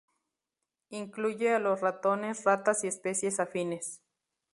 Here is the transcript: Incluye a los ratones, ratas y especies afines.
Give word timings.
Incluye 0.89 1.53
a 1.53 1.59
los 1.59 1.81
ratones, 1.81 2.43
ratas 2.43 2.83
y 2.83 2.87
especies 2.87 3.39
afines. 3.39 4.01